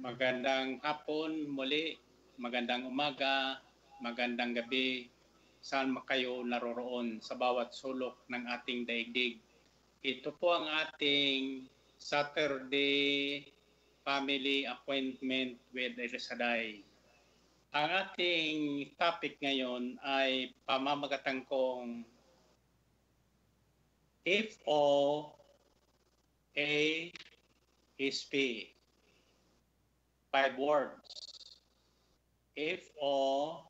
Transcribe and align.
Magandang 0.00 0.80
hapon 0.80 1.44
muli, 1.52 1.92
magandang 2.40 2.88
umaga, 2.88 3.60
magandang 4.00 4.56
gabi, 4.56 5.12
saan 5.60 5.92
kayo 6.08 6.40
naroroon 6.40 7.20
sa 7.20 7.36
bawat 7.36 7.76
sulok 7.76 8.16
ng 8.32 8.48
ating 8.48 8.88
daigdig. 8.88 9.36
Ito 10.00 10.32
po 10.40 10.56
ang 10.56 10.72
ating 10.72 11.68
Saturday 12.00 13.44
Family 14.00 14.64
Appointment 14.64 15.60
with 15.76 15.92
Elisaday. 16.00 16.80
Ang 17.76 17.88
ating 17.92 18.56
topic 18.96 19.36
ngayon 19.44 20.00
ay 20.00 20.56
pamamagatang 20.64 21.44
kong 21.44 22.08
if 24.24 24.56
O 24.64 25.28
A 26.56 27.12
is 28.00 28.24
P. 28.24 28.64
Five 30.30 30.54
words. 30.58 31.58
If 32.54 32.90
O 33.02 33.66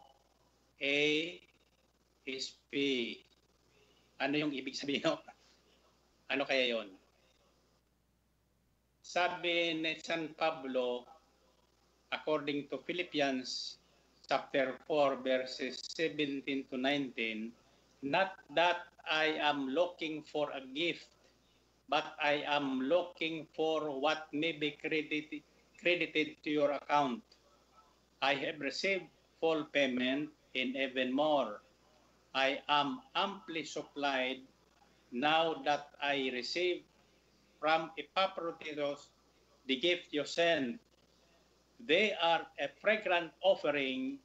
A 0.81 1.01
is 2.25 2.53
P. 2.73 2.75
Ano 4.21 4.37
yung 4.37 4.53
ibig 4.53 4.77
sabihin? 4.77 5.05
Ano 6.31 6.47
kaya 6.47 6.79
yon? 6.79 6.87
Sabi 9.03 9.75
ni 9.75 9.99
San 9.99 10.31
Pablo, 10.39 11.03
according 12.15 12.71
to 12.71 12.79
Philippians 12.87 13.83
chapter 14.31 14.79
4, 14.87 15.19
verses 15.27 15.83
17 15.99 16.71
to 16.71 16.79
19, 16.79 17.51
not 18.07 18.39
that 18.55 18.87
I 19.11 19.35
am 19.43 19.75
looking 19.75 20.23
for 20.23 20.55
a 20.55 20.63
gift, 20.63 21.11
but 21.91 22.15
I 22.23 22.47
am 22.47 22.87
looking 22.87 23.51
for 23.51 23.91
what 23.91 24.31
may 24.31 24.55
be 24.55 24.79
credited, 24.79 25.43
credited 25.81 26.37
to 26.45 26.51
your 26.51 26.71
account. 26.73 27.23
I 28.23 28.35
have 28.35 28.61
received 28.61 29.09
full 29.41 29.65
payment 29.73 30.29
and 30.55 30.77
even 30.77 31.13
more. 31.13 31.63
I 32.35 32.61
am 32.69 33.01
amply 33.17 33.65
supplied 33.65 34.45
now 35.11 35.63
that 35.65 35.91
I 36.01 36.31
receive 36.33 36.83
from 37.59 37.91
Epaphroditus 37.99 39.09
the 39.67 39.77
gift 39.77 40.13
you 40.13 40.25
sent. 40.25 40.79
They 41.81 42.13
are 42.23 42.47
a 42.61 42.69
fragrant 42.81 43.33
offering, 43.43 44.19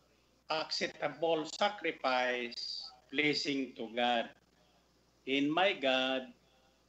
acceptable 0.49 1.45
sacrifice, 1.45 2.91
pleasing 3.11 3.73
to 3.77 3.89
God. 3.95 4.29
In 5.25 5.49
my 5.49 5.73
God 5.73 6.29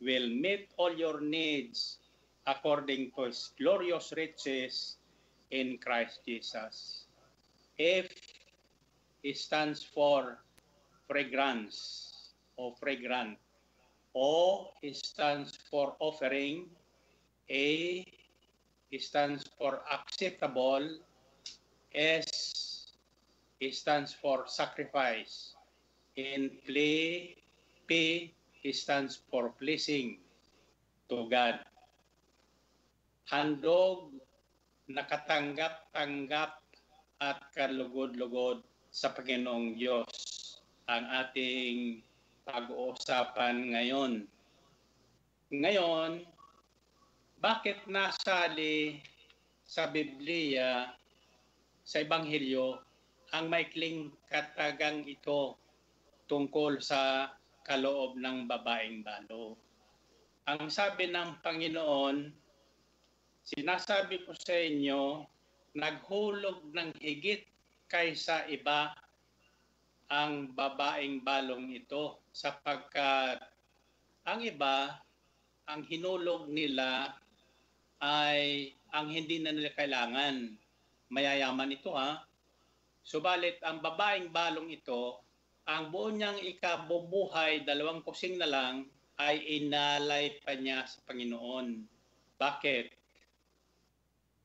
will 0.03 0.28
meet 0.28 0.69
all 0.77 0.92
your 0.92 1.20
needs 1.20 1.98
according 2.47 3.11
to 3.16 3.25
His 3.25 3.52
glorious 3.58 4.12
riches 4.16 4.97
in 5.50 5.78
Christ 5.78 6.20
Jesus. 6.27 7.06
F 7.78 8.06
stands 9.34 9.83
for 9.83 10.39
fragrance 11.08 12.33
or 12.56 12.74
fragrant. 12.80 13.39
O 14.14 14.70
stands 14.92 15.58
for 15.70 15.94
offering. 15.98 16.67
A 17.50 18.06
stands 18.98 19.44
for 19.58 19.83
acceptable. 19.92 20.89
S 21.94 22.94
stands 23.72 24.14
for 24.14 24.44
sacrifice. 24.47 25.55
And 26.17 26.50
play, 26.67 27.36
P 27.86 28.33
stands 28.72 29.20
for 29.30 29.50
pleasing 29.50 30.19
to 31.11 31.28
God. 31.28 31.61
Handog, 33.27 34.15
nakatanggap-tanggap 34.87 36.63
at 37.19 37.39
kalugod-lugod 37.59 38.63
sa 38.95 39.11
Panginoong 39.11 39.75
Diyos 39.75 40.07
ang 40.87 41.11
ating 41.11 42.07
pag-uusapan 42.47 43.75
ngayon. 43.75 44.13
Ngayon, 45.51 46.23
bakit 47.42 47.83
nasali 47.91 49.03
sa 49.67 49.91
Biblia, 49.91 50.95
sa 51.83 52.07
Ebanghelyo, 52.07 52.79
ang 53.35 53.51
maikling 53.51 54.15
katagang 54.31 55.03
ito 55.03 55.59
tungkol 56.31 56.79
sa 56.79 57.35
kaloob 57.67 58.23
ng 58.23 58.47
babaeng 58.47 59.03
balo? 59.03 59.59
Ang 60.47 60.70
sabi 60.70 61.11
ng 61.11 61.42
Panginoon, 61.42 62.45
sinasabi 63.46 64.27
ko 64.27 64.34
sa 64.34 64.58
inyo, 64.58 65.23
naghulog 65.79 66.67
ng 66.74 66.90
higit 66.98 67.46
kaysa 67.86 68.51
iba 68.51 68.90
ang 70.11 70.51
babaeng 70.51 71.23
balong 71.23 71.70
ito 71.70 72.18
sapagkat 72.35 73.39
ang 74.27 74.42
iba, 74.42 74.98
ang 75.70 75.86
hinulog 75.86 76.51
nila 76.51 77.14
ay 78.02 78.74
ang 78.90 79.06
hindi 79.06 79.39
na 79.39 79.55
nila 79.55 79.70
kailangan. 79.79 80.51
Mayayaman 81.14 81.74
ito 81.79 81.95
ha. 81.95 82.27
Subalit 83.06 83.62
ang 83.62 83.79
babaeng 83.79 84.35
balong 84.35 84.74
ito, 84.74 85.23
ang 85.70 85.95
buo 85.95 86.11
niyang 86.11 86.42
ikabubuhay, 86.42 87.62
dalawang 87.62 88.02
kusing 88.02 88.35
na 88.35 88.51
lang, 88.51 88.74
ay 89.23 89.39
inalay 89.62 90.35
pa 90.42 90.58
niya 90.58 90.83
sa 90.90 90.98
Panginoon. 91.06 91.86
Bakit? 92.35 92.95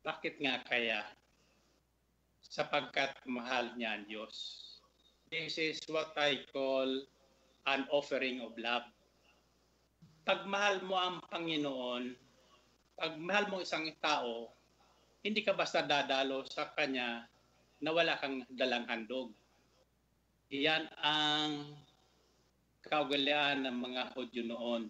Bakit 0.02 0.42
nga 0.42 0.66
kaya? 0.66 1.06
Sapagkat 2.42 3.22
mahal 3.30 3.78
niya 3.78 3.96
ang 3.96 4.06
Diyos. 4.10 4.36
This 5.30 5.62
is 5.62 5.78
what 5.88 6.12
I 6.18 6.42
call 6.50 6.90
an 7.70 7.86
offering 7.94 8.42
of 8.42 8.58
love. 8.58 8.84
Pag 10.26 10.50
mahal 10.50 10.82
mo 10.82 10.98
ang 10.98 11.22
Panginoon, 11.30 12.18
pag 12.98 13.14
mahal 13.22 13.46
mo 13.54 13.62
isang 13.62 13.88
tao, 14.02 14.50
hindi 15.22 15.46
ka 15.46 15.54
basta 15.54 15.86
dadalo 15.86 16.46
sa 16.50 16.74
Kanya 16.74 17.30
na 17.82 17.90
wala 17.94 18.18
kang 18.18 18.42
dalang 18.58 18.90
handog. 18.90 19.30
Iyan 20.50 20.90
ang 20.98 21.78
kaugalian 22.86 23.70
ng 23.70 23.78
mga 23.78 24.02
Hudyo 24.18 24.44
noon. 24.50 24.90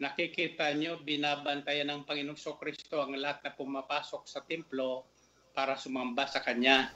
Nakikita 0.00 0.72
nyo, 0.72 0.96
binabantayan 1.04 1.92
ng 1.92 2.08
Panginoong 2.08 2.40
So 2.40 2.56
Kristo 2.56 3.04
ang 3.04 3.12
lahat 3.20 3.44
na 3.44 3.52
pumapasok 3.52 4.24
sa 4.24 4.40
templo 4.40 5.04
para 5.52 5.76
sumamba 5.76 6.24
sa 6.24 6.40
Kanya 6.40 6.88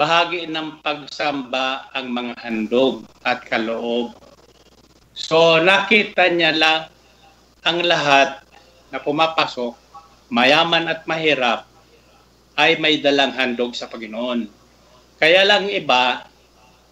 bahagi 0.00 0.48
ng 0.48 0.80
pagsamba 0.80 1.92
ang 1.92 2.08
mga 2.08 2.32
handog 2.40 3.04
at 3.20 3.44
kaloob. 3.44 4.16
So 5.12 5.60
nakita 5.60 6.32
niya 6.32 6.56
lang 6.56 6.88
ang 7.68 7.84
lahat 7.84 8.40
na 8.88 9.02
pumapasok, 9.02 9.76
mayaman 10.32 10.88
at 10.88 11.04
mahirap, 11.04 11.68
ay 12.56 12.80
may 12.80 12.96
dalang 12.96 13.36
handog 13.36 13.76
sa 13.76 13.92
Panginoon. 13.92 14.48
Kaya 15.20 15.44
lang 15.44 15.68
iba, 15.68 16.24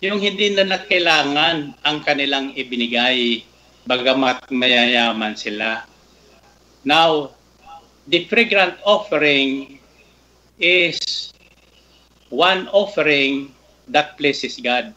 yung 0.05 0.21
hindi 0.21 0.53
na 0.53 0.69
nakailangan 0.69 1.81
ang 1.81 1.97
kanilang 2.05 2.53
ibinigay, 2.53 3.48
bagamat 3.89 4.45
mayayaman 4.53 5.33
sila. 5.33 5.89
Now, 6.85 7.33
the 8.05 8.29
fragrant 8.29 8.77
offering 8.85 9.81
is 10.61 11.33
one 12.29 12.69
offering 12.69 13.57
that 13.89 14.21
pleases 14.21 14.61
God. 14.61 14.93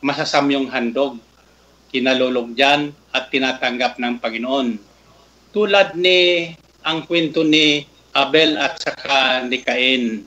Masasamyong 0.00 0.72
handog, 0.72 1.20
kinalulog 1.92 2.56
dyan 2.56 2.96
at 3.12 3.28
tinatanggap 3.28 4.00
ng 4.00 4.16
Panginoon. 4.16 4.80
Tulad 5.52 5.92
ni 6.00 6.56
ang 6.80 7.04
kwento 7.04 7.44
ni 7.44 7.84
Abel 8.16 8.56
at 8.56 8.80
saka 8.80 9.44
ni 9.44 9.60
Cain. 9.60 10.24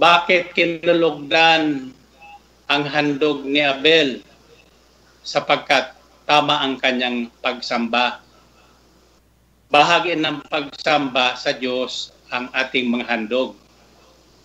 Bakit 0.00 0.56
kinulugdan 0.56 1.92
ang 2.72 2.82
handog 2.88 3.44
ni 3.44 3.60
Abel? 3.60 4.24
Sapagkat 5.20 5.99
tama 6.30 6.62
ang 6.62 6.78
kanyang 6.78 7.26
pagsamba. 7.42 8.22
Bahagi 9.66 10.14
ng 10.14 10.46
pagsamba 10.46 11.34
sa 11.34 11.50
Diyos 11.50 12.14
ang 12.30 12.46
ating 12.54 12.86
mga 12.86 13.10
handog. 13.10 13.58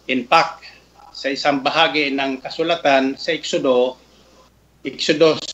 In 0.09 0.25
fact, 0.25 0.65
sa 1.13 1.29
isang 1.29 1.61
bahagi 1.61 2.09
ng 2.09 2.41
kasulatan 2.41 3.13
sa 3.13 3.37
Exodo, 3.37 4.01
Exodus 4.81 5.45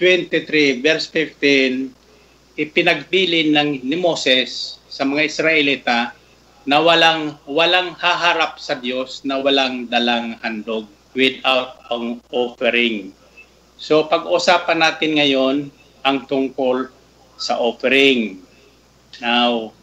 23 0.00 0.80
verse 0.80 1.12
15, 1.12 1.92
ipinagbilin 2.56 3.52
ng 3.52 3.70
ni 3.84 4.00
Moses 4.00 4.80
sa 4.88 5.04
mga 5.04 5.28
Israelita 5.28 6.16
na 6.64 6.80
walang 6.80 7.36
walang 7.44 7.92
haharap 8.00 8.56
sa 8.56 8.80
Diyos 8.80 9.20
na 9.28 9.36
walang 9.36 9.84
dalang 9.92 10.40
handog 10.40 10.88
without 11.12 11.76
ang 11.92 12.24
offering. 12.32 13.12
So 13.78 14.06
pag-usapan 14.06 14.80
natin 14.80 15.18
ngayon 15.18 15.56
ang 16.04 16.26
tungkol 16.28 16.88
sa 17.36 17.58
offering. 17.58 18.40
Now, 19.18 19.74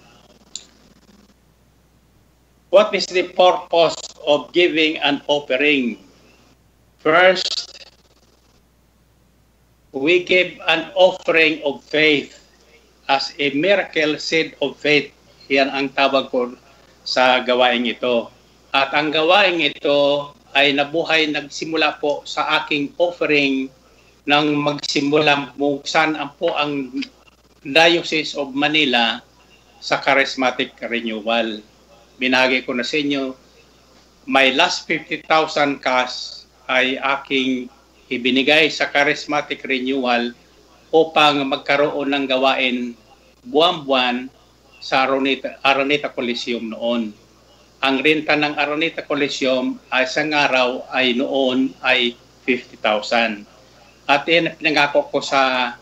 What 2.71 2.95
is 2.95 3.03
the 3.03 3.27
purpose 3.35 3.99
of 4.23 4.55
giving 4.55 4.95
an 5.03 5.19
offering? 5.27 5.99
First, 7.03 7.83
we 9.91 10.23
give 10.23 10.55
an 10.71 10.87
offering 10.95 11.59
of 11.67 11.83
faith 11.83 12.39
as 13.11 13.35
a 13.43 13.51
miracle 13.59 14.15
seed 14.15 14.55
of 14.63 14.79
faith. 14.79 15.11
Yan 15.51 15.67
ang 15.67 15.91
tawag 15.91 16.31
ko 16.31 16.55
sa 17.03 17.43
gawain 17.43 17.83
ito. 17.83 18.31
At 18.71 18.95
ang 18.95 19.11
gawain 19.11 19.59
ito 19.59 20.31
ay 20.55 20.71
nabuhay 20.71 21.27
nagsimula 21.27 21.99
po 21.99 22.23
sa 22.23 22.63
aking 22.63 22.95
offering 22.95 23.67
nang 24.25 24.53
magsimula 24.53 25.57
buksan 25.57 26.13
ang 26.13 26.31
po 26.37 26.53
ang 26.53 26.93
Diocese 27.61 28.37
of 28.37 28.53
Manila 28.53 29.21
sa 29.81 29.97
charismatic 29.97 30.77
renewal. 30.81 31.61
Binagi 32.21 32.61
ko 32.61 32.77
na 32.77 32.85
sa 32.85 33.01
inyo, 33.01 33.33
my 34.29 34.53
last 34.53 34.85
50,000 34.85 35.81
cash 35.81 36.45
ay 36.69 37.01
aking 37.01 37.65
ibinigay 38.13 38.69
sa 38.69 38.89
charismatic 38.93 39.65
renewal 39.65 40.33
upang 40.93 41.41
magkaroon 41.49 42.13
ng 42.13 42.25
gawain 42.29 42.77
buwan-buwan 43.41 44.29
sa 44.77 45.05
Araneta, 45.05 45.57
Araneta 45.65 46.13
Coliseum 46.13 46.69
noon. 46.73 47.13
Ang 47.81 47.95
renta 48.05 48.37
ng 48.37 48.53
Araneta 48.53 49.01
Coliseum 49.01 49.81
ay 49.89 50.05
sa 50.05 50.21
araw 50.21 50.85
ay 50.93 51.17
noon 51.17 51.73
ay 51.81 52.13
50,000. 52.45 53.50
At 54.09 54.25
yan 54.25 54.53
pinangako 54.57 55.09
ko 55.09 55.19
sa 55.21 55.73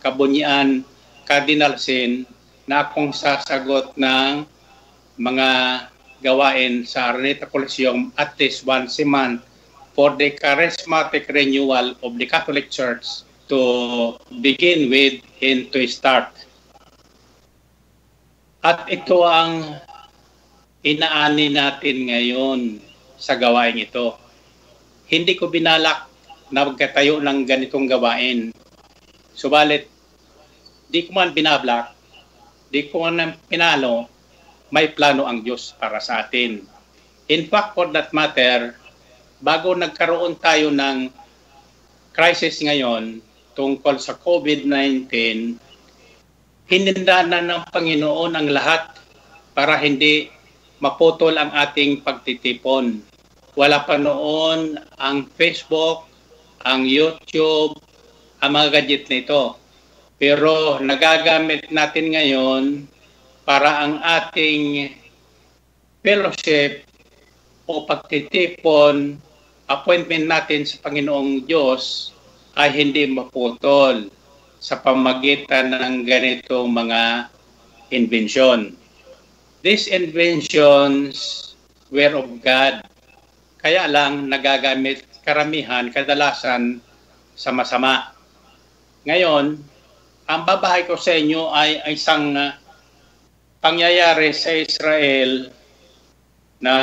Kabunyian 0.00 0.86
Cardinal 1.28 1.76
Sin 1.76 2.24
na 2.68 2.86
akong 2.86 3.12
sasagot 3.12 3.96
ng 3.96 4.44
mga 5.18 5.48
gawain 6.22 6.82
sa 6.86 7.12
Araneta 7.12 7.46
Coliseum 7.46 8.10
at 8.18 8.34
least 8.38 8.66
once 8.66 8.98
a 8.98 9.06
month 9.06 9.42
for 9.98 10.14
the 10.14 10.34
charismatic 10.38 11.26
renewal 11.30 11.94
of 12.06 12.14
the 12.18 12.26
Catholic 12.26 12.70
Church 12.70 13.26
to 13.50 14.14
begin 14.38 14.86
with 14.92 15.18
and 15.42 15.72
to 15.74 15.82
start. 15.90 16.30
At 18.62 18.86
ito 18.86 19.24
ang 19.26 19.80
inaani 20.86 21.50
natin 21.50 21.96
ngayon 22.10 22.60
sa 23.18 23.34
gawain 23.34 23.78
ito. 23.80 24.14
Hindi 25.10 25.34
ko 25.34 25.50
binalak 25.50 26.06
na 26.50 26.66
magkatayo 26.66 27.20
ng 27.20 27.44
ganitong 27.44 27.86
gawain. 27.86 28.50
Subalit, 29.36 29.86
di 30.88 31.04
ko 31.06 31.14
man 31.14 31.36
binablak, 31.36 31.92
di 32.72 32.88
ko 32.88 33.06
man 33.06 33.36
pinalo, 33.46 34.08
may 34.72 34.92
plano 34.92 35.24
ang 35.24 35.44
Diyos 35.44 35.76
para 35.76 36.00
sa 36.00 36.24
atin. 36.24 36.60
In 37.28 37.48
fact, 37.48 37.76
for 37.76 37.92
that 37.92 38.12
matter, 38.16 38.72
bago 39.44 39.76
nagkaroon 39.76 40.40
tayo 40.40 40.72
ng 40.72 41.12
crisis 42.16 42.58
ngayon 42.64 43.20
tungkol 43.54 44.00
sa 44.00 44.16
COVID-19, 44.18 45.06
hininda 46.68 47.24
na 47.24 47.40
ng 47.44 47.62
Panginoon 47.70 48.32
ang 48.34 48.48
lahat 48.48 48.96
para 49.52 49.78
hindi 49.78 50.32
maputol 50.82 51.36
ang 51.36 51.52
ating 51.54 52.02
pagtitipon. 52.02 53.02
Wala 53.54 53.82
pa 53.82 53.98
noon 53.98 54.78
ang 54.98 55.26
Facebook, 55.34 56.07
ang 56.64 56.86
YouTube, 56.86 57.78
ang 58.42 58.50
mga 58.54 58.82
gadget 58.82 59.04
nito. 59.10 59.58
Pero 60.18 60.82
nagagamit 60.82 61.70
natin 61.70 62.14
ngayon 62.14 62.64
para 63.46 63.86
ang 63.86 64.02
ating 64.02 64.92
fellowship 66.02 66.82
o 67.68 67.86
pagtitipon 67.86 69.20
appointment 69.68 70.26
natin 70.26 70.64
sa 70.64 70.80
Panginoong 70.82 71.44
Diyos 71.44 72.12
ay 72.56 72.72
hindi 72.72 73.06
maputol 73.06 74.10
sa 74.58 74.80
pamagitan 74.82 75.70
ng 75.70 76.02
ganitong 76.02 76.72
mga 76.74 77.30
invention. 77.94 78.74
These 79.62 79.88
inventions 79.92 81.48
were 81.94 82.18
of 82.18 82.28
God. 82.42 82.82
Kaya 83.62 83.86
lang 83.86 84.26
nagagamit 84.26 85.07
karamihan, 85.28 85.92
kadalasan 85.92 86.80
sa 87.36 87.52
masama. 87.52 88.16
Ngayon, 89.04 89.60
ang 90.24 90.42
babahay 90.48 90.88
ko 90.88 90.96
sa 90.96 91.12
inyo 91.12 91.52
ay, 91.52 91.84
isang 91.92 92.32
uh, 92.32 92.56
pangyayari 93.60 94.32
sa 94.32 94.56
Israel 94.56 95.52
na 96.64 96.74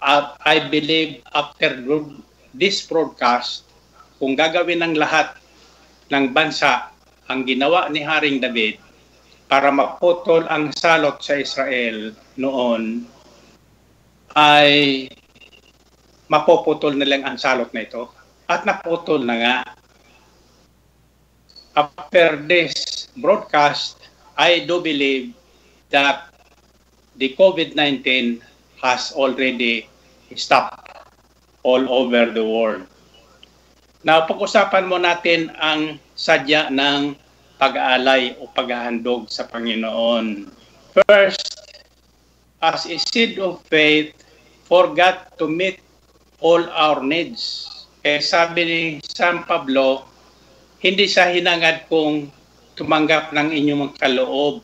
uh, 0.00 0.24
I 0.48 0.64
believe 0.72 1.20
after 1.36 1.76
this 2.56 2.80
broadcast, 2.88 3.68
kung 4.16 4.32
gagawin 4.32 4.80
ng 4.80 4.96
lahat 4.96 5.36
ng 6.08 6.32
bansa 6.32 6.88
ang 7.28 7.44
ginawa 7.44 7.92
ni 7.92 8.00
Haring 8.00 8.40
David 8.40 8.80
para 9.44 9.68
maputol 9.68 10.48
ang 10.48 10.72
salot 10.72 11.20
sa 11.20 11.36
Israel 11.36 12.16
noon, 12.40 13.04
ay 14.36 15.04
mapuputol 16.26 16.94
na 16.98 17.06
lang 17.06 17.22
ang 17.22 17.38
salot 17.38 17.70
na 17.70 17.86
ito. 17.86 18.10
At 18.46 18.62
naputol 18.66 19.22
na 19.22 19.36
nga. 19.38 19.56
After 21.76 22.40
this 22.40 23.06
broadcast, 23.18 24.00
I 24.36 24.64
do 24.64 24.80
believe 24.80 25.36
that 25.92 26.32
the 27.16 27.32
COVID-19 27.36 28.40
has 28.80 29.12
already 29.12 29.88
stopped 30.36 30.92
all 31.64 31.82
over 31.88 32.30
the 32.32 32.44
world. 32.44 32.84
Now, 34.06 34.24
pag-usapan 34.24 34.86
mo 34.86 35.02
natin 35.02 35.50
ang 35.58 35.98
sadya 36.14 36.70
ng 36.70 37.18
pag-aalay 37.58 38.38
o 38.38 38.46
paghahandog 38.52 39.26
sa 39.32 39.48
Panginoon. 39.48 40.46
First, 40.94 41.56
as 42.62 42.86
a 42.86 42.96
seed 43.00 43.40
of 43.42 43.64
faith, 43.66 44.14
for 44.66 44.94
God 44.94 45.22
to 45.38 45.46
meet 45.46 45.82
all 46.40 46.68
our 46.72 47.00
needs. 47.00 47.66
Eh, 48.04 48.20
sabi 48.20 48.60
ni 48.62 48.80
San 49.02 49.42
Pablo, 49.48 50.04
hindi 50.84 51.08
sa 51.08 51.32
hinangad 51.32 51.88
kong 51.88 52.28
tumanggap 52.76 53.32
ng 53.32 53.50
inyong 53.56 53.96
kaloob, 53.96 54.60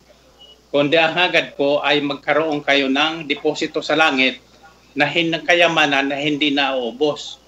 kundi 0.68 1.00
ang 1.00 1.16
hagad 1.16 1.56
ko 1.56 1.80
ay 1.80 2.04
magkaroon 2.04 2.60
kayo 2.60 2.86
ng 2.92 3.24
deposito 3.24 3.80
sa 3.80 3.96
langit 3.96 4.38
na 4.92 5.08
ng 5.08 5.42
kayamanan 5.48 6.12
na 6.12 6.16
hindi 6.20 6.52
nauubos. 6.52 7.40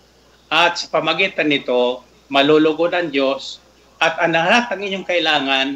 At 0.48 0.80
sa 0.80 0.88
pamagitan 0.88 1.52
nito, 1.52 2.00
malulugod 2.32 2.96
ang 2.96 3.12
Diyos 3.12 3.60
at 4.00 4.16
ang 4.18 4.32
lahat 4.32 4.72
ng 4.72 4.80
inyong 4.80 5.06
kailangan 5.06 5.68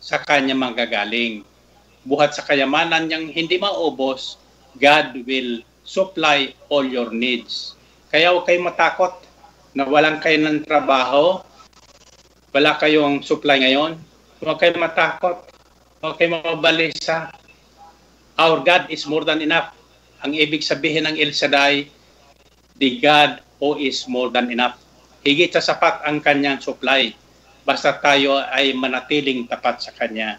sa 0.00 0.16
Kanya 0.24 0.56
manggagaling. 0.56 1.44
Buhat 2.08 2.32
sa 2.32 2.42
kayamanan 2.48 3.06
niyang 3.06 3.28
hindi 3.28 3.60
maubos, 3.60 4.40
God 4.80 5.12
will 5.28 5.60
supply 5.88 6.52
all 6.68 6.84
your 6.84 7.08
needs. 7.08 7.72
Kaya 8.12 8.36
huwag 8.36 8.44
kayong 8.44 8.68
matakot 8.68 9.24
na 9.72 9.88
walang 9.88 10.20
kayo 10.20 10.36
ng 10.44 10.68
trabaho, 10.68 11.40
wala 12.52 12.76
kayong 12.76 13.24
supply 13.24 13.64
ngayon. 13.64 13.96
Huwag 14.44 14.60
kayong 14.60 14.84
matakot 14.84 15.48
Huwag 15.98 16.14
kayo 16.14 16.38
mabalisa. 16.38 17.34
Our 18.38 18.62
God 18.62 18.86
is 18.86 19.02
more 19.02 19.26
than 19.26 19.42
enough. 19.42 19.74
Ang 20.22 20.38
ibig 20.38 20.62
sabihin 20.62 21.10
ng 21.10 21.18
El 21.18 21.34
Shaddai, 21.34 21.90
the 22.78 23.02
God 23.02 23.42
who 23.58 23.74
is 23.82 24.06
more 24.06 24.30
than 24.30 24.46
enough. 24.54 24.78
Higit 25.26 25.50
sa 25.50 25.58
sapat 25.58 26.06
ang 26.06 26.22
kanyang 26.22 26.62
supply. 26.62 27.10
Basta 27.66 27.98
tayo 27.98 28.38
ay 28.38 28.78
manatiling 28.78 29.50
tapat 29.50 29.82
sa 29.82 29.90
kanya. 29.90 30.38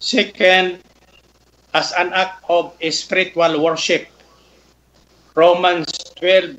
Second, 0.00 0.80
as 1.76 1.92
an 1.92 2.16
act 2.16 2.40
of 2.48 2.72
spiritual 2.88 3.60
worship, 3.60 4.08
Romans 5.38 5.86
12, 6.18 6.58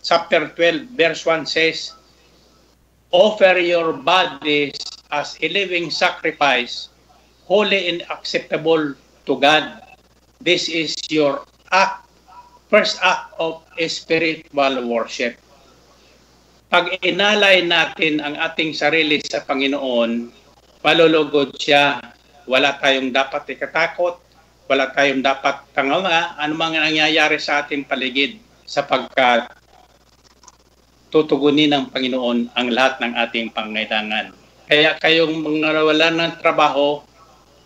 chapter 0.00 0.48
12, 0.48 0.96
verse 0.96 1.20
1 1.26 1.44
says, 1.44 1.92
Offer 3.12 3.60
your 3.60 3.92
bodies 3.92 4.80
as 5.12 5.36
a 5.42 5.48
living 5.52 5.90
sacrifice, 5.92 6.88
holy 7.44 7.92
and 7.92 8.00
acceptable 8.08 8.94
to 9.26 9.32
God. 9.36 9.84
This 10.40 10.72
is 10.72 10.96
your 11.12 11.44
act, 11.68 12.08
first 12.72 12.96
act 13.04 13.36
of 13.36 13.60
spiritual 13.76 14.88
worship. 14.88 15.36
Pag 16.72 17.04
inalay 17.04 17.68
natin 17.68 18.24
ang 18.24 18.38
ating 18.38 18.72
sarili 18.72 19.20
sa 19.20 19.44
Panginoon, 19.44 20.32
malulugod 20.80 21.52
siya. 21.60 22.00
Wala 22.48 22.80
tayong 22.80 23.12
dapat 23.12 23.44
ikatakot, 23.58 24.29
wala 24.70 24.94
tayong 24.94 25.26
dapat 25.26 25.66
tanganga 25.74 26.38
mga 26.38 26.78
nangyayari 26.86 27.42
sa 27.42 27.66
ating 27.66 27.82
paligid 27.82 28.38
sapagkat 28.62 29.50
tutugunin 31.10 31.74
ng 31.74 31.90
Panginoon 31.90 32.54
ang 32.54 32.68
lahat 32.70 33.02
ng 33.02 33.18
ating 33.18 33.50
pangailangan. 33.50 34.30
Kaya 34.70 34.94
kayong 35.02 35.42
mga 35.42 35.82
wala 35.82 36.06
ng 36.14 36.38
trabaho, 36.38 37.02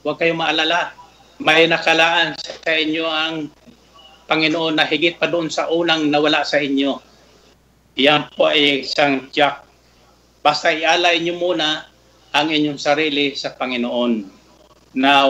Huwag 0.05 0.21
kayong 0.21 0.37
maalala. 0.37 0.93
may 1.41 1.65
nakalaan 1.65 2.37
sa 2.37 2.73
inyo 2.77 3.09
ang 3.09 3.49
Panginoon 4.29 4.77
na 4.77 4.85
higit 4.85 5.17
pa 5.17 5.25
doon 5.25 5.49
sa 5.49 5.73
unang 5.73 6.13
nawala 6.13 6.45
sa 6.45 6.61
inyo. 6.61 7.01
Yan 7.97 8.29
po 8.37 8.53
ay 8.53 8.85
isang 8.85 9.33
tiyak. 9.33 9.65
Basta 10.45 10.69
ialay 10.69 11.25
niyo 11.25 11.41
muna 11.41 11.89
ang 12.37 12.53
inyong 12.53 12.77
sarili 12.77 13.33
sa 13.33 13.57
Panginoon. 13.57 14.29
Now, 15.01 15.29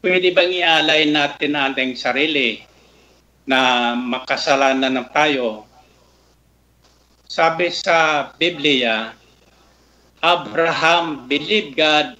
pwede 0.00 0.32
bang 0.32 0.52
ialay 0.52 1.04
natin 1.12 1.56
ating 1.56 1.92
sarili 1.92 2.64
na 3.44 3.92
makasalanan 3.96 4.96
ng 4.96 5.08
tayo? 5.12 5.68
Sabi 7.30 7.70
sa 7.70 8.28
Biblia, 8.40 9.14
Abraham 10.20 11.28
believed 11.30 11.76
God 11.76 12.16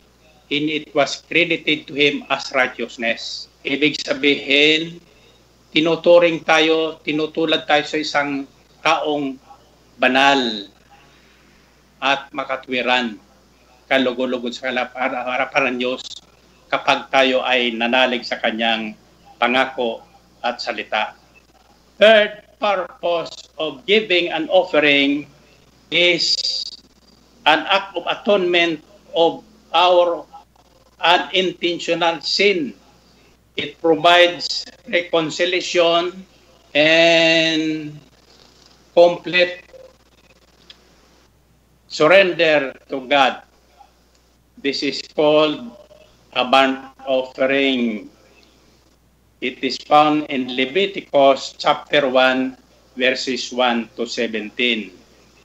and 0.50 0.66
it 0.68 0.92
was 0.92 1.24
credited 1.26 1.88
to 1.88 1.92
him 1.96 2.22
as 2.28 2.52
righteousness. 2.52 3.48
Ibig 3.66 4.00
sabihin, 4.00 5.00
tinuturing 5.72 6.40
tayo, 6.46 7.00
tinutulad 7.02 7.64
tayo 7.66 7.84
sa 7.84 7.98
isang 7.98 8.48
taong 8.80 9.36
banal 10.00 10.68
at 12.00 12.32
makatwiran, 12.32 13.20
kalugod-lugod 13.90 14.56
sa 14.56 14.72
harapan 14.72 15.74
ng 15.74 15.76
Diyos 15.84 16.00
kapag 16.70 17.10
tayo 17.10 17.42
ay 17.42 17.74
nanalig 17.74 18.22
sa 18.22 18.38
kanyang 18.38 18.94
pangako 19.42 20.06
at 20.46 20.62
salita. 20.62 21.18
Third 21.98 22.46
purpose 22.62 23.50
of 23.58 23.82
giving 23.84 24.30
an 24.30 24.46
offering 24.48 25.26
is 25.90 26.38
an 27.44 27.66
act 27.66 27.98
of 27.98 28.06
atonement 28.06 28.78
of 29.16 29.42
our 29.74 30.24
unintentional 31.02 32.22
sin. 32.22 32.72
It 33.56 33.80
provides 33.82 34.64
reconciliation 34.86 36.24
and 36.72 37.98
complete 38.94 39.66
surrender 41.88 42.72
to 42.88 43.08
God. 43.08 43.42
This 44.60 44.84
is 44.84 45.02
called 45.16 45.79
a 46.34 46.44
burnt 46.46 46.78
offering. 47.06 48.08
It 49.40 49.64
is 49.64 49.78
found 49.88 50.28
in 50.28 50.54
Leviticus 50.54 51.56
chapter 51.56 52.08
1 52.08 52.56
verses 52.96 53.50
1 53.52 53.96
to 53.96 54.04
17. 54.04 54.52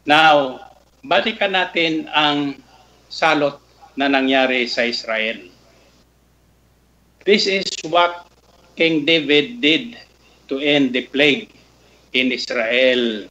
Now, 0.06 0.60
balikan 1.01 1.56
natin 1.56 2.12
ang 2.12 2.60
salot 3.08 3.58
na 3.96 4.12
nangyari 4.12 4.68
sa 4.68 4.84
Israel. 4.84 5.39
This 7.24 7.48
is 7.48 7.65
what 7.88 8.27
King 8.75 9.08
David 9.08 9.63
did 9.63 9.98
to 10.51 10.60
end 10.60 10.94
the 10.94 11.08
plague 11.10 11.50
in 12.13 12.30
Israel. 12.30 13.25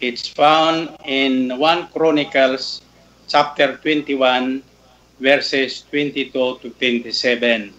It's 0.00 0.26
found 0.26 0.96
in 1.04 1.54
1 1.54 1.92
Chronicles 1.94 2.82
chapter 3.28 3.76
21 3.84 4.64
verses 5.20 5.82
22 5.90 6.32
to 6.62 6.70
27. 6.70 7.72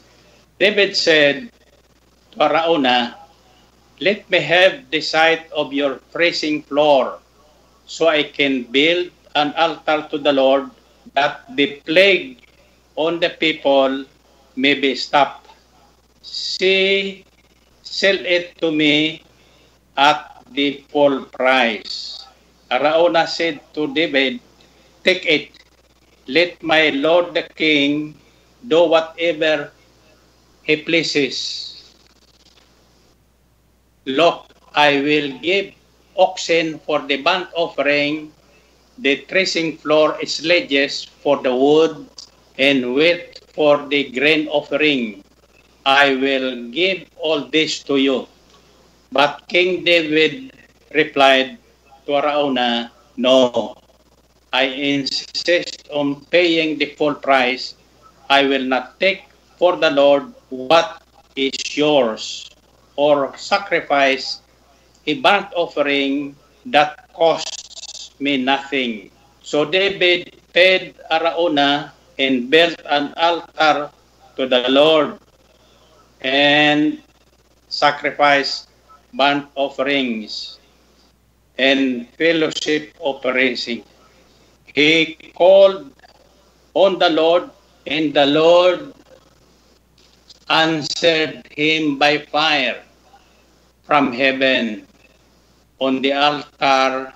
David 0.60 0.96
said 0.96 1.52
to 2.32 2.38
Arauna, 2.40 3.16
Let 4.00 4.30
me 4.30 4.40
have 4.40 4.90
the 4.90 5.02
sight 5.02 5.52
of 5.52 5.74
your 5.74 6.00
threshing 6.12 6.62
floor 6.64 7.20
so 7.86 8.08
I 8.08 8.24
can 8.24 8.64
build 8.64 9.10
an 9.36 9.54
altar 9.58 10.08
to 10.12 10.18
the 10.18 10.34
Lord 10.34 10.70
that 11.14 11.46
the 11.56 11.82
plague 11.86 12.42
on 12.96 13.20
the 13.20 13.30
people 13.30 14.06
may 14.56 14.74
be 14.74 14.96
stopped. 14.96 15.48
See, 16.22 17.24
sell 17.84 18.18
it 18.18 18.58
to 18.60 18.72
me 18.72 19.24
at 19.96 20.44
the 20.52 20.84
full 20.90 21.26
price. 21.26 22.26
Arauna 22.70 23.28
said 23.28 23.62
to 23.74 23.94
David, 23.94 24.40
Take 25.04 25.26
it, 25.26 25.57
let 26.28 26.62
my 26.64 26.90
lord 26.90 27.34
the 27.34 27.44
king 27.62 28.16
do 28.68 28.84
whatever 28.88 29.72
he 30.64 30.76
pleases. 30.78 31.96
Look, 34.06 34.46
I 34.76 35.00
will 35.02 35.32
give 35.40 35.74
oxen 36.18 36.80
for 36.80 37.00
the 37.00 37.18
burnt 37.22 37.50
offering 37.56 38.32
the 38.98 39.16
threshing 39.28 39.78
floor 39.78 40.18
sledges 40.26 41.04
for 41.04 41.42
the 41.42 41.54
wood 41.56 42.08
and 42.58 42.94
wheat 42.96 43.40
for 43.54 43.86
the 43.88 44.10
grain 44.12 44.48
offering. 44.48 45.24
I 45.86 46.16
will 46.16 46.70
give 46.70 47.08
all 47.18 47.42
this 47.50 47.84
to 47.84 47.98
you. 47.98 48.28
But 49.12 49.48
King 49.50 49.84
David 49.84 50.52
replied 50.94 51.58
to 52.06 52.12
Arauna, 52.12 52.92
No, 53.18 53.72
I 54.54 54.64
insist 54.64 55.88
on 55.92 56.24
paying 56.32 56.78
the 56.78 56.96
full 56.96 57.16
price. 57.16 57.76
I 58.30 58.46
will 58.46 58.64
not 58.64 59.00
take 59.00 59.24
for 59.58 59.76
the 59.76 59.92
Lord 59.92 60.34
what 60.50 61.02
is 61.36 61.56
yours 61.78 62.50
or 62.96 63.36
sacrifice 63.38 64.42
a 65.06 65.16
burnt 65.22 65.48
offering 65.56 66.36
that 66.68 67.08
costs 67.14 68.12
me 68.20 68.38
nothing. 68.38 69.12
So 69.42 69.64
David 69.64 70.42
paid 70.54 70.96
Arauna 71.12 71.92
and 72.20 72.50
built 72.50 72.82
an 72.90 73.14
altar 73.16 73.92
to 74.36 74.48
the 74.48 74.68
Lord 74.70 75.20
and 76.22 77.00
sacrificed 77.70 78.68
burnt 79.14 79.48
offerings 79.56 80.60
and 81.58 82.08
fellowship 82.18 82.94
offerings. 83.00 83.68
He 84.78 85.18
called 85.34 85.92
on 86.76 87.00
the 87.00 87.10
Lord, 87.10 87.50
and 87.88 88.14
the 88.14 88.28
Lord 88.28 88.94
answered 90.50 91.48
him 91.50 91.98
by 91.98 92.20
fire 92.20 92.84
from 93.86 94.14
heaven 94.14 94.86
on 95.80 96.04
the 96.04 96.14
altar 96.14 97.12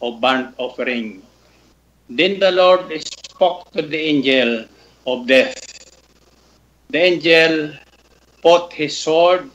of 0.00 0.20
burnt 0.20 0.54
offering. 0.58 1.24
Then 2.08 2.38
the 2.38 2.52
Lord 2.52 2.86
spoke 3.02 3.72
to 3.72 3.82
the 3.82 3.98
angel 3.98 4.66
of 5.08 5.26
death. 5.26 5.58
The 6.90 6.98
angel 6.98 7.72
put 8.42 8.72
his 8.72 8.96
sword 8.96 9.50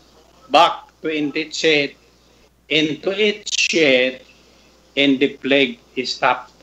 back 0.49 0.83
to 1.01 1.07
its 1.07 1.55
sheath, 1.55 1.95
into 2.67 3.11
its 3.11 3.57
sheath, 3.57 4.21
and 4.97 5.17
the 5.17 5.29
plague 5.37 5.79
stopped. 6.03 6.60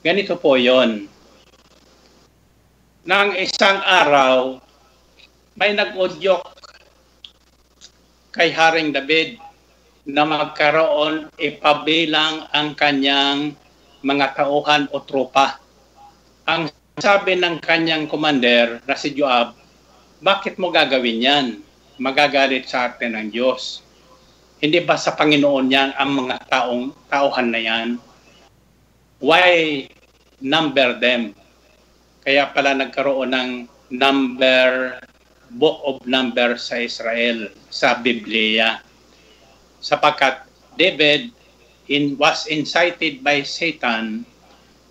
Ganito 0.00 0.32
po 0.40 0.56
yon. 0.56 1.04
Nang 3.04 3.36
isang 3.36 3.84
araw, 3.84 4.56
may 5.60 5.76
nag-udyok 5.76 6.40
kay 8.32 8.48
Haring 8.48 8.96
David 8.96 9.36
na 10.08 10.24
magkaroon 10.24 11.28
ipabilang 11.36 12.48
ang 12.48 12.72
kanyang 12.72 13.52
mga 14.00 14.40
tauhan 14.40 14.88
o 14.88 15.04
tropa. 15.04 15.60
Ang 16.48 16.72
sabi 16.96 17.36
ng 17.36 17.60
kanyang 17.60 18.08
commander 18.08 18.80
na 18.88 18.96
si 18.96 19.12
Joab, 19.12 19.52
bakit 20.24 20.56
mo 20.56 20.72
gagawin 20.72 21.20
yan? 21.20 21.46
Magagalit 22.00 22.64
sa 22.64 22.88
atin 22.88 23.20
ng 23.20 23.28
Diyos. 23.36 23.84
Hindi 24.64 24.80
ba 24.80 24.96
sa 24.96 25.12
Panginoon 25.12 25.68
yan 25.68 25.92
ang 25.92 26.24
mga 26.24 26.40
taong 26.48 26.96
tauhan 27.12 27.52
na 27.52 27.60
yan? 27.60 28.00
Why 29.20 29.84
number 30.40 30.96
them? 30.96 31.36
Kaya 32.24 32.52
pala 32.52 32.76
nagkaroon 32.76 33.32
ng 33.36 33.50
number, 33.92 34.96
book 35.56 35.80
of 35.84 36.02
number 36.08 36.56
sa 36.56 36.80
Israel, 36.80 37.52
sa 37.68 38.00
Biblia 38.00 38.80
sapagkat 39.80 40.44
David 40.76 41.32
in, 41.88 42.14
was 42.20 42.46
incited 42.46 43.24
by 43.24 43.42
Satan 43.42 44.22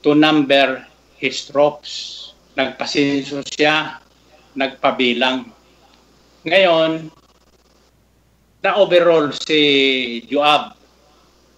to 0.04 0.18
number 0.18 0.84
his 1.16 1.48
troops. 1.48 2.18
Nagpasinso 2.58 3.46
siya, 3.46 4.02
nagpabilang. 4.58 5.48
Ngayon, 6.44 7.08
na-overall 8.60 9.32
si 9.32 9.62
Joab. 10.28 10.76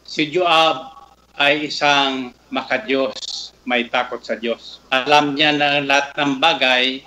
Si 0.05 0.29
Joab 0.29 1.00
ay 1.41 1.73
isang 1.73 2.29
makadiyos, 2.53 3.49
may 3.65 3.89
takot 3.89 4.21
sa 4.21 4.37
Diyos. 4.37 4.77
Alam 4.93 5.33
niya 5.33 5.57
na 5.57 5.81
lahat 5.81 6.13
ng 6.21 6.37
bagay 6.37 7.01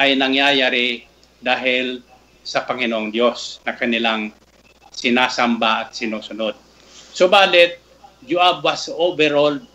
ay 0.00 0.16
nangyayari 0.16 1.04
dahil 1.44 2.00
sa 2.40 2.64
Panginoong 2.64 3.12
Diyos 3.12 3.60
na 3.68 3.76
kanilang 3.76 4.32
sinasamba 4.96 5.84
at 5.84 5.88
sinusunod. 5.92 6.56
Subalit, 7.12 7.76
Joab 8.24 8.64
was 8.64 8.88
overruled 8.88 9.68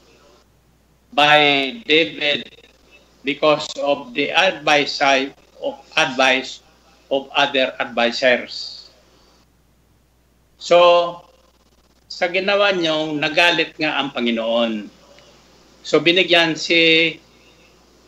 by 1.13 1.77
David 1.86 2.50
because 3.22 3.70
of 3.77 4.17
the 4.17 4.34
advice 4.34 4.98
of 5.62 5.77
advice 5.93 6.65
of 7.13 7.29
other 7.38 7.75
advisors. 7.77 8.89
So, 10.58 11.22
sa 12.12 12.27
ginawa 12.27 12.75
niyong 12.75 13.24
nagalit 13.24 13.72
nga 13.80 13.96
ang 13.96 14.12
Panginoon. 14.12 14.91
So, 15.80 16.03
binigyan 16.03 16.60
si, 16.60 17.15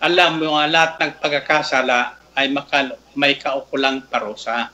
alam 0.03 0.43
mo 0.43 0.59
nga 0.59 0.67
lahat 0.67 0.93
ng 0.99 1.13
pagkakasala 1.23 2.19
ay 2.35 2.51
makal, 2.51 2.99
may 3.15 3.39
kaukulang 3.39 4.03
parusa. 4.11 4.67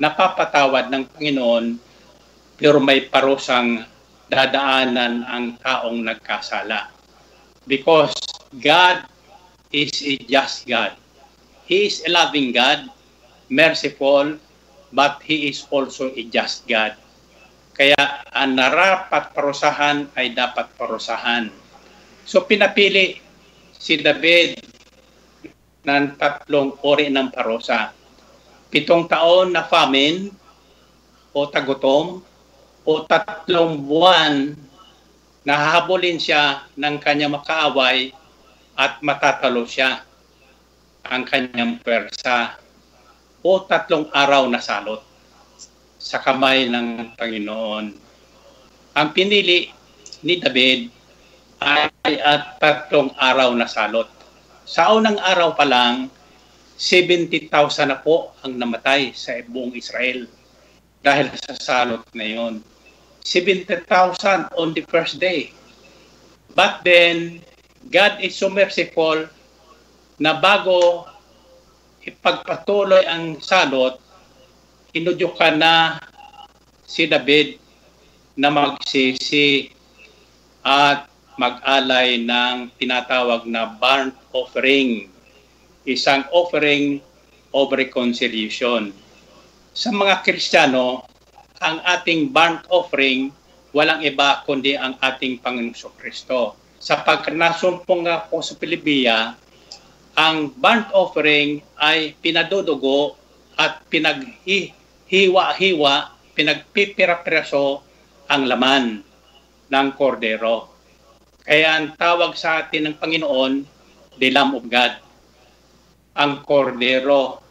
Napapatawad 0.00 0.88
ng 0.88 1.04
Panginoon, 1.12 1.76
pero 2.56 2.80
may 2.80 3.04
parusang 3.04 3.84
dadaanan 4.32 5.28
ang 5.28 5.60
taong 5.60 6.00
nagkasala. 6.00 6.88
Because 7.68 8.16
God 8.64 9.04
is 9.76 9.92
a 10.08 10.16
just 10.24 10.64
God. 10.64 10.96
He 11.68 11.84
is 11.84 12.00
a 12.08 12.10
loving 12.16 12.56
God, 12.56 12.88
merciful, 13.52 14.40
but 14.88 15.20
He 15.20 15.52
is 15.52 15.68
also 15.68 16.16
a 16.16 16.24
just 16.32 16.64
God. 16.64 16.96
Kaya 17.80 17.96
ang 18.36 18.60
narapat 18.60 19.32
parusahan 19.32 20.12
ay 20.12 20.36
dapat 20.36 20.68
parusahan. 20.76 21.48
So 22.28 22.44
pinapili 22.44 23.16
si 23.72 23.96
David 23.96 24.60
ng 25.88 26.20
tatlong 26.20 26.76
uri 26.84 27.08
ng 27.08 27.32
parusa. 27.32 27.96
Pitong 28.68 29.08
taon 29.08 29.56
na 29.56 29.64
famine 29.64 30.28
o 31.32 31.48
tagutom 31.48 32.20
o 32.84 32.92
tatlong 33.08 33.80
buwan 33.80 34.52
nahahabulin 35.48 36.20
siya 36.20 36.68
ng 36.76 37.00
kanyang 37.00 37.32
makaaway 37.32 38.12
at 38.76 39.00
matatalo 39.00 39.64
siya 39.64 40.04
ang 41.08 41.24
kanyang 41.24 41.80
persa 41.80 42.60
o 43.40 43.64
tatlong 43.64 44.04
araw 44.12 44.44
na 44.52 44.60
salot 44.60 45.09
sa 46.00 46.24
kamay 46.24 46.72
ng 46.72 47.12
Panginoon. 47.20 47.92
Ang 48.96 49.08
pinili 49.12 49.68
ni 50.24 50.40
David 50.40 50.88
ay 51.60 51.92
at 52.24 52.56
tatlong 52.56 53.12
araw 53.20 53.52
na 53.52 53.68
salot. 53.68 54.08
Sa 54.64 54.96
unang 54.96 55.20
araw 55.20 55.52
pa 55.52 55.68
lang, 55.68 56.08
70,000 56.80 57.52
na 57.92 58.00
po 58.00 58.32
ang 58.40 58.56
namatay 58.56 59.12
sa 59.12 59.36
buong 59.44 59.76
Israel 59.76 60.24
dahil 61.04 61.28
sa 61.36 61.52
salot 61.60 62.00
na 62.16 62.24
yon. 62.24 62.64
70,000 63.20 64.48
on 64.56 64.72
the 64.72 64.80
first 64.88 65.20
day. 65.20 65.52
But 66.56 66.80
then, 66.88 67.44
God 67.92 68.24
is 68.24 68.32
so 68.40 68.48
merciful 68.48 69.28
na 70.16 70.40
bago 70.40 71.04
ipagpatuloy 72.00 73.04
ang 73.04 73.36
salot, 73.44 74.00
inudyukan 74.90 75.54
na 75.58 76.02
si 76.82 77.06
David 77.06 77.62
na 78.34 78.50
magsisi 78.50 79.70
at 80.66 81.06
mag-alay 81.38 82.20
ng 82.20 82.68
tinatawag 82.76 83.46
na 83.48 83.78
burnt 83.78 84.12
offering, 84.34 85.08
isang 85.86 86.26
offering 86.34 87.00
of 87.54 87.72
reconciliation. 87.72 88.92
Sa 89.72 89.94
mga 89.94 90.26
Kristiyano, 90.26 91.06
ang 91.62 91.78
ating 91.86 92.34
burnt 92.34 92.66
offering 92.68 93.30
walang 93.70 94.02
iba 94.02 94.42
kundi 94.42 94.74
ang 94.74 94.98
ating 94.98 95.38
Panginoong 95.38 95.94
Kristo 95.94 96.58
sapagkat 96.80 97.36
nasumpong 97.36 98.08
nga 98.08 98.24
po 98.26 98.40
sa 98.40 98.56
Pilipia, 98.56 99.36
ang 100.16 100.50
burnt 100.56 100.88
offering 100.96 101.60
ay 101.76 102.16
pinadudugo 102.18 103.14
at 103.60 103.84
pinaghiwa-hiwa, 105.10 105.94
pinagpipira-piraso 106.38 107.82
ang 108.30 108.46
laman 108.46 109.02
ng 109.66 109.88
kordero. 109.98 110.70
Kaya 111.42 111.82
ang 111.82 111.98
tawag 111.98 112.38
sa 112.38 112.62
atin 112.62 112.86
ng 112.86 112.96
Panginoon, 113.02 113.66
the 114.22 114.30
Lamb 114.30 114.54
of 114.54 114.70
God, 114.70 115.02
ang 116.14 116.46
kordero. 116.46 117.42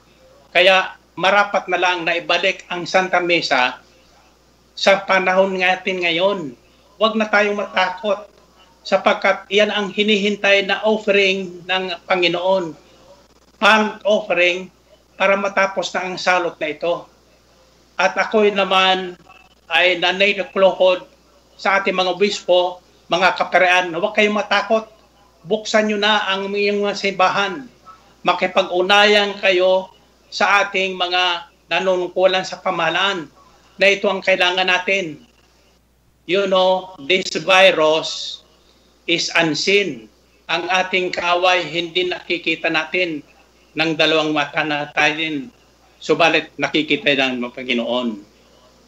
Kaya 0.56 0.96
marapat 1.20 1.68
na 1.68 1.76
lang 1.76 2.08
na 2.08 2.16
ibalik 2.16 2.64
ang 2.72 2.88
Santa 2.88 3.20
Mesa 3.20 3.84
sa 4.72 5.04
panahon 5.04 5.60
natin 5.60 6.00
ngayon. 6.00 6.56
Huwag 6.96 7.20
na 7.20 7.28
tayong 7.28 7.60
matakot 7.60 8.32
sapagkat 8.88 9.52
iyan 9.52 9.68
ang 9.68 9.92
hinihintay 9.92 10.64
na 10.64 10.80
offering 10.88 11.60
ng 11.68 11.92
Panginoon. 12.08 12.72
Pang 13.60 14.00
offering 14.08 14.72
para 15.20 15.36
matapos 15.36 15.92
na 15.92 16.08
ang 16.08 16.16
salot 16.16 16.56
na 16.56 16.72
ito. 16.72 17.19
At 18.00 18.16
ako'y 18.16 18.56
naman 18.56 19.20
ay 19.68 20.00
nanayaklohod 20.00 21.04
sa 21.60 21.84
ating 21.84 21.92
mga 21.92 22.16
bispo, 22.16 22.80
mga 23.12 23.36
kaperean, 23.36 23.92
huwag 23.92 24.16
kayong 24.16 24.40
matakot. 24.40 24.88
Buksan 25.44 25.92
nyo 25.92 26.00
na 26.00 26.24
ang 26.32 26.48
inyong 26.48 26.88
mga 26.88 26.96
simbahan. 26.96 27.68
Makipag-unayan 28.24 29.36
kayo 29.44 29.92
sa 30.32 30.64
ating 30.64 30.96
mga 30.96 31.52
nanunungkulan 31.68 32.48
sa 32.48 32.64
pamahalaan 32.64 33.28
na 33.76 33.86
ito 33.92 34.08
ang 34.08 34.24
kailangan 34.24 34.72
natin. 34.72 35.20
You 36.24 36.48
know, 36.48 36.96
this 37.04 37.28
virus 37.36 38.42
is 39.10 39.28
unseen. 39.36 40.08
Ang 40.48 40.72
ating 40.72 41.12
kaway 41.12 41.68
hindi 41.68 42.08
nakikita 42.08 42.72
natin 42.72 43.26
ng 43.76 43.92
dalawang 44.00 44.32
mata 44.32 44.64
natin. 44.64 45.52
Subalit 46.00 46.56
nakikita 46.56 47.12
ng 47.16 47.44
mga 47.44 47.56
Panginoon. 47.60 48.24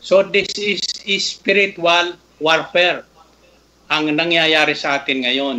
So 0.02 0.24
this 0.26 0.56
is, 0.58 0.82
is 1.06 1.38
spiritual 1.38 2.17
warfare 2.41 3.06
ang 3.91 4.10
nangyayari 4.10 4.74
sa 4.74 4.97
atin 4.97 5.28
ngayon. 5.28 5.58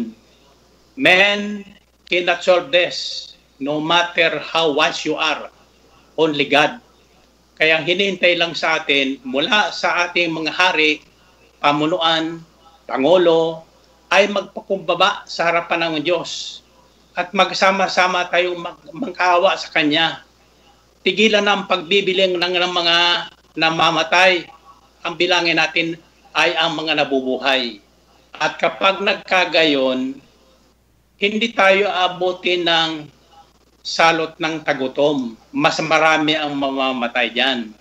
Man 0.96 1.62
cannot 2.08 2.40
solve 2.40 2.72
this 2.72 3.32
no 3.60 3.78
matter 3.78 4.40
how 4.40 4.72
wise 4.72 5.04
you 5.04 5.14
are. 5.14 5.52
Only 6.18 6.48
God. 6.48 6.80
Kaya 7.56 7.78
hinihintay 7.78 8.40
lang 8.40 8.56
sa 8.56 8.82
atin 8.82 9.20
mula 9.22 9.70
sa 9.70 10.08
ating 10.08 10.32
mga 10.34 10.50
hari, 10.50 11.04
pamunuan, 11.62 12.42
pangulo, 12.88 13.62
ay 14.10 14.28
magpakumbaba 14.28 15.24
sa 15.24 15.48
harapan 15.48 15.88
ng 15.88 16.04
Diyos 16.04 16.60
at 17.12 17.32
magsama-sama 17.36 18.28
tayong 18.28 18.60
mag 18.60 18.76
magkawa 18.92 19.56
sa 19.56 19.68
Kanya. 19.68 20.24
Tigilan 21.02 21.50
ang 21.50 21.66
pagbibiling 21.66 22.38
ng, 22.38 22.54
ng 22.62 22.72
mga 22.72 22.96
namamatay. 23.58 24.46
Ang 25.02 25.14
bilangin 25.18 25.58
natin 25.58 25.98
ay 26.30 26.54
ang 26.54 26.78
mga 26.78 27.02
nabubuhay. 27.02 27.82
At 28.38 28.56
kapag 28.62 29.02
nagkagayon, 29.02 30.22
hindi 31.18 31.48
tayo 31.50 31.90
abutin 31.90 32.66
ng 32.66 32.90
salot 33.82 34.38
ng 34.38 34.62
tagutom. 34.62 35.34
Mas 35.50 35.82
marami 35.82 36.38
ang 36.38 36.54
mamamatay 36.54 37.34
diyan 37.34 37.74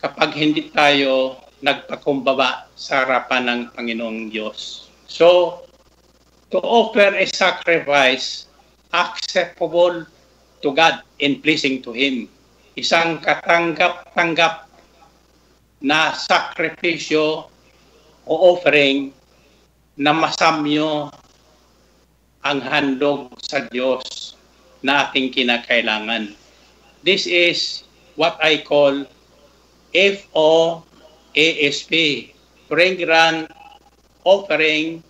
kapag 0.00 0.32
hindi 0.32 0.72
tayo 0.72 1.40
nagpakumbaba 1.60 2.68
sa 2.76 3.04
harapan 3.04 3.42
ng 3.48 3.60
Panginoong 3.76 4.32
Diyos. 4.32 4.88
So, 5.08 5.60
to 6.52 6.60
offer 6.60 7.16
a 7.16 7.24
sacrifice 7.28 8.48
acceptable 8.92 10.08
to 10.64 10.68
God 10.72 11.04
and 11.20 11.40
pleasing 11.44 11.84
to 11.84 11.92
Him. 11.92 12.28
Isang 12.76 13.24
katanggap-tanggap 13.24 14.68
na 15.80 16.12
sakripisyo 16.12 17.48
o 18.28 18.32
offering 18.52 19.16
na 19.96 20.12
masamyo 20.12 21.08
ang 22.44 22.60
handog 22.60 23.32
sa 23.40 23.64
Diyos 23.72 24.36
na 24.84 25.08
ating 25.08 25.32
kinakailangan. 25.32 26.36
This 27.00 27.24
is 27.24 27.88
what 28.20 28.36
I 28.44 28.60
call 28.60 29.08
FOASP, 29.96 31.90
Fragrant 32.68 33.48
offering 34.26 35.00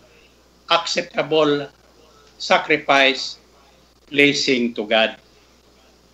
acceptable 0.70 1.66
sacrifice 2.38 3.42
pleasing 4.06 4.70
to 4.78 4.86
God. 4.86 5.18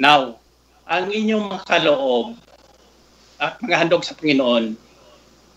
Now, 0.00 0.41
ang 0.86 1.06
inyong 1.10 1.46
mga 1.50 1.64
kaloob 1.66 2.34
at 3.38 3.58
mga 3.62 3.76
handog 3.86 4.02
sa 4.02 4.18
Panginoon, 4.18 4.74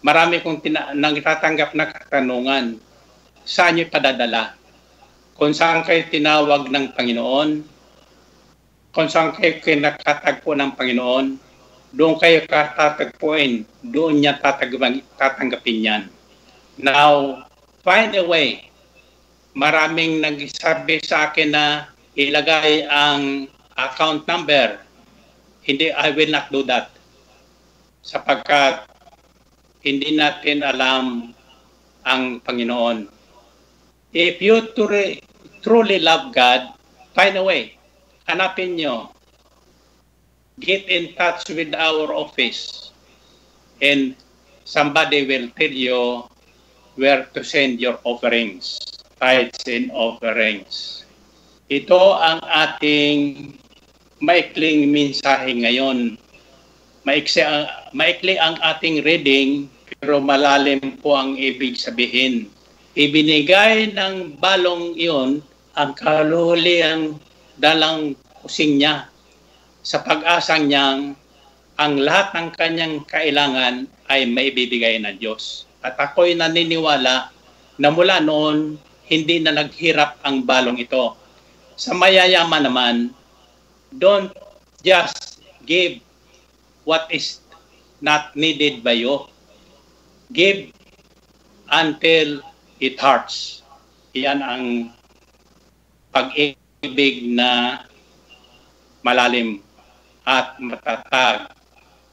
marami 0.05 0.41
kong 0.41 0.61
tina- 0.61 0.93
nagtatanggap 0.93 1.73
na 1.73 1.89
katanungan. 1.89 2.77
Saan 3.45 3.77
nyo 3.77 3.85
padadala? 3.89 4.57
Kung 5.38 5.53
saan 5.53 5.85
kayo 5.85 6.05
tinawag 6.09 6.69
ng 6.69 6.93
Panginoon, 6.93 7.49
kung 8.95 9.09
saan 9.11 9.35
kayo 9.35 9.59
kinakatagpo 9.61 10.55
ng 10.55 10.71
Panginoon, 10.77 11.25
doon 11.95 12.15
kayo 12.19 12.43
katatagpuin, 12.47 13.67
doon 13.81 14.19
niya 14.19 14.39
tatanggapin 14.39 15.85
yan. 15.85 16.03
Now, 16.75 17.43
find 17.83 18.11
a 18.15 18.23
way. 18.23 18.67
Maraming 19.55 20.19
nagsabi 20.19 20.99
sa 20.99 21.31
akin 21.31 21.55
na 21.55 21.88
ilagay 22.19 22.83
ang 22.88 23.47
account 23.79 24.27
number 24.27 24.85
hindi, 25.65 25.89
I 25.89 26.13
will 26.13 26.30
not 26.30 26.54
do 26.54 26.62
that. 26.69 26.93
Sapagkat 28.06 28.86
hindi 29.82 30.13
natin 30.13 30.62
alam 30.62 31.34
ang 32.06 32.38
Panginoon. 32.45 33.10
If 34.13 34.39
you 34.39 34.62
truly, 34.78 35.25
truly 35.65 35.97
love 35.97 36.30
God, 36.32 36.78
find 37.17 37.34
a 37.36 37.43
way. 37.43 37.82
Hanapin 38.30 38.78
nyo. 38.78 39.10
Get 40.62 40.86
in 40.88 41.17
touch 41.17 41.49
with 41.49 41.73
our 41.73 42.13
office. 42.13 42.93
And 43.82 44.15
somebody 44.63 45.25
will 45.25 45.49
tell 45.58 45.73
you 45.73 46.30
where 46.95 47.25
to 47.34 47.43
send 47.43 47.82
your 47.82 47.99
offerings, 48.06 48.80
tithes 49.19 49.65
and 49.67 49.91
offerings. 49.91 51.04
Ito 51.67 52.15
ang 52.21 52.39
ating 52.45 53.58
maikling 54.25 54.89
mensahe 54.89 55.53
ngayon. 55.53 56.17
Maikli 57.05 57.45
ang, 57.45 57.69
maikli 57.93 58.33
ang 58.41 58.57
ating 58.65 59.05
reading 59.05 59.69
pero 60.01 60.17
malalim 60.17 60.81
po 60.97 61.13
ang 61.13 61.38
ibig 61.38 61.77
sabihin. 61.77 62.49
Ibinigay 62.97 63.93
ng 63.93 64.41
balong 64.41 64.97
iyon 64.97 65.45
ang 65.77 65.93
kaluhuli 65.93 66.81
dalang 67.61 68.17
kusing 68.41 68.81
niya 68.81 69.05
sa 69.85 70.01
pag-asang 70.01 70.65
niyang 70.65 71.13
ang 71.77 71.93
lahat 72.01 72.33
ng 72.33 72.47
kanyang 72.55 72.95
kailangan 73.05 73.85
ay 74.09 74.25
maibibigay 74.25 74.97
ng 74.97 75.21
Diyos. 75.21 75.69
At 75.85 75.99
ako'y 75.99 76.33
naniniwala 76.33 77.29
na 77.77 77.89
mula 77.91 78.23
noon, 78.23 78.79
hindi 79.05 79.43
na 79.43 79.53
naghirap 79.53 80.17
ang 80.25 80.47
balong 80.47 80.81
ito. 80.81 81.13
Sa 81.75 81.93
mayayaman 81.93 82.63
naman, 82.65 82.95
don't 83.93 84.32
just 84.82 85.41
give 85.65 86.00
what 86.86 87.10
is 87.10 87.41
not 88.02 88.36
needed 88.38 88.84
by 88.84 88.98
you. 88.98 89.26
Give 90.34 90.69
until 91.69 92.41
it 92.80 93.00
hurts. 93.02 93.62
Iyan 94.15 94.39
ang 94.41 94.65
pag-ibig 96.13 97.36
na 97.36 97.84
malalim 99.04 99.60
at 100.26 100.58
matatag 100.58 101.52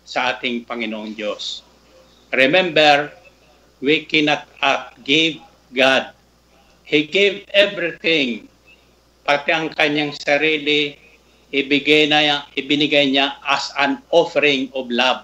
sa 0.02 0.34
ating 0.34 0.66
Panginoong 0.68 1.14
Diyos. 1.16 1.62
Remember, 2.32 3.12
we 3.80 4.04
cannot 4.08 4.48
outgive 4.60 5.40
God. 5.72 6.12
He 6.84 7.08
gave 7.08 7.48
everything, 7.52 8.48
pati 9.24 9.50
ang 9.54 9.72
kanyang 9.72 10.12
sarili, 10.12 11.01
ibigay 11.52 12.08
na, 12.08 12.48
ibinigay 12.56 13.12
niya 13.12 13.36
as 13.44 13.68
an 13.76 14.00
offering 14.08 14.72
of 14.72 14.88
love 14.88 15.22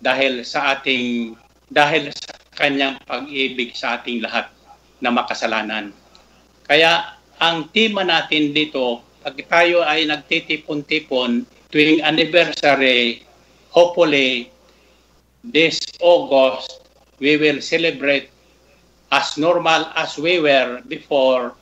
dahil 0.00 0.46
sa 0.46 0.78
ating 0.78 1.34
dahil 1.66 2.14
sa 2.14 2.38
kanyang 2.54 2.96
pag-ibig 3.04 3.74
sa 3.74 3.98
ating 3.98 4.22
lahat 4.22 4.46
na 5.02 5.10
makasalanan. 5.10 5.90
Kaya 6.70 7.18
ang 7.42 7.68
tema 7.74 8.06
natin 8.06 8.54
dito, 8.54 9.02
pag 9.20 9.34
tayo 9.50 9.82
ay 9.82 10.06
nagtitipon-tipon 10.06 11.44
tuwing 11.74 12.00
anniversary, 12.00 13.26
hopefully 13.74 14.48
this 15.42 15.82
August, 15.98 16.86
we 17.18 17.34
will 17.36 17.58
celebrate 17.58 18.30
as 19.10 19.34
normal 19.34 19.90
as 19.98 20.14
we 20.18 20.38
were 20.38 20.82
before 20.86 21.54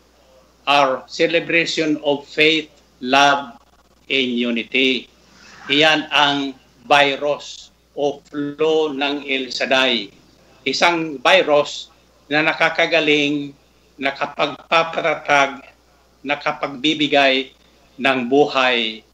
our 0.68 1.04
celebration 1.08 2.00
of 2.04 2.24
faith, 2.28 2.68
love, 3.00 3.56
in 4.08 4.36
unity. 4.36 5.08
Iyan 5.70 6.08
ang 6.12 6.52
virus 6.84 7.72
o 7.96 8.20
flow 8.28 8.92
ng 8.92 9.24
El 9.24 9.48
Shaddai. 9.48 10.12
Isang 10.64 11.20
virus 11.20 11.88
na 12.28 12.44
nakakagaling, 12.44 13.52
nakapagpapatatag, 14.00 15.64
nakapagbibigay 16.24 17.52
ng 18.00 18.18
buhay 18.28 19.04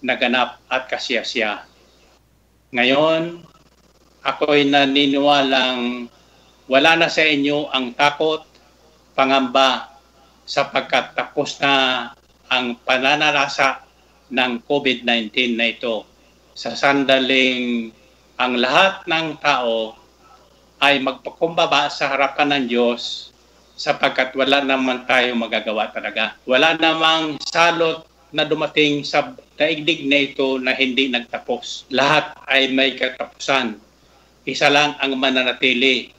na 0.00 0.14
ganap 0.16 0.60
at 0.68 0.88
kasiyasya. 0.88 1.64
Ngayon, 2.70 3.42
ako'y 4.22 4.68
naniniwalang 4.68 6.06
wala 6.70 6.94
na 6.94 7.10
sa 7.10 7.26
inyo 7.26 7.66
ang 7.74 7.90
takot, 7.98 8.46
pangamba, 9.18 9.90
sapagkat 10.46 11.18
tapos 11.18 11.58
na 11.58 11.74
ang 12.46 12.78
pananalasa 12.82 13.89
ng 14.30 14.52
COVID-19 14.64 15.58
na 15.58 15.74
ito. 15.74 16.06
Sa 16.54 16.74
sandaling 16.74 17.90
ang 18.40 18.56
lahat 18.56 19.04
ng 19.04 19.36
tao 19.42 19.94
ay 20.80 20.96
magpakumbaba 21.04 21.92
sa 21.92 22.08
harapan 22.08 22.56
ng 22.56 22.64
Diyos 22.72 23.28
sapagkat 23.76 24.32
wala 24.32 24.64
naman 24.64 25.04
tayo 25.04 25.36
magagawa 25.36 25.92
talaga. 25.92 26.36
Wala 26.48 26.76
namang 26.80 27.36
salot 27.52 28.08
na 28.32 28.48
dumating 28.48 29.04
sa 29.04 29.36
daigdig 29.60 30.08
na 30.08 30.24
ito 30.24 30.56
na 30.56 30.72
hindi 30.72 31.12
nagtapos. 31.12 31.90
Lahat 31.92 32.32
ay 32.48 32.72
may 32.72 32.96
katapusan. 32.96 33.76
Isa 34.48 34.72
lang 34.72 34.96
ang 35.04 35.20
mananatili, 35.20 36.16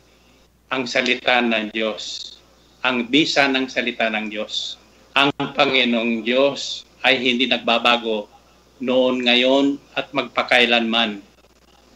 ang 0.69 0.85
salita 0.85 1.41
ng 1.41 1.73
Diyos. 1.73 2.37
Ang 2.85 3.09
bisa 3.09 3.49
ng 3.49 3.65
salita 3.65 4.09
ng 4.13 4.29
Diyos. 4.29 4.77
Ang 5.17 5.33
Panginoong 5.33 6.21
Diyos 6.21 6.85
ay 7.01 7.17
hindi 7.17 7.49
nagbabago 7.49 8.29
noon, 8.81 9.21
ngayon 9.25 9.77
at 9.93 10.09
magpakailanman. 10.13 11.21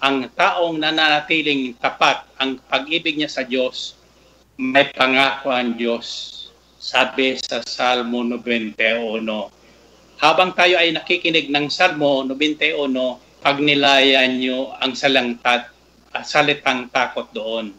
Ang 0.05 0.17
taong 0.37 0.77
nananatiling 0.77 1.73
tapat 1.81 2.21
ang 2.37 2.61
pag-ibig 2.69 3.17
niya 3.17 3.31
sa 3.31 3.41
Diyos, 3.41 3.97
may 4.55 4.87
pangako 4.93 5.49
ang 5.49 5.73
Diyos. 5.75 6.31
Sabi 6.77 7.33
sa 7.41 7.65
Salmo 7.65 8.21
91. 8.21 9.25
Habang 10.21 10.53
tayo 10.53 10.77
ay 10.77 10.93
nakikinig 10.93 11.49
ng 11.49 11.67
Salmo 11.67 12.21
91, 12.23 12.93
pagnilayan 13.41 14.37
niyo 14.37 14.71
ang 14.77 14.93
salangtat, 14.93 15.73
uh, 16.13 16.23
salitang 16.23 16.87
takot 16.93 17.27
doon. 17.35 17.73